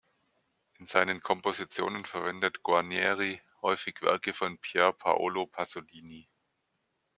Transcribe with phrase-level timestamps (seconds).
[0.79, 6.27] In seinen Kompositionen verwendet Guarnieri häufig Werke von Pier Paolo Pasolini.